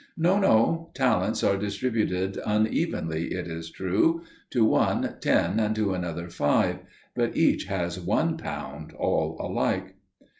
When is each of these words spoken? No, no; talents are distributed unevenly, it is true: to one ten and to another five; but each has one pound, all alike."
No, 0.17 0.39
no; 0.39 0.89
talents 0.95 1.43
are 1.43 1.57
distributed 1.59 2.39
unevenly, 2.43 3.25
it 3.35 3.45
is 3.47 3.69
true: 3.69 4.23
to 4.49 4.65
one 4.65 5.13
ten 5.21 5.59
and 5.59 5.75
to 5.75 5.93
another 5.93 6.27
five; 6.27 6.79
but 7.13 7.37
each 7.37 7.65
has 7.65 7.99
one 7.99 8.35
pound, 8.35 8.93
all 8.93 9.37
alike." 9.39 9.93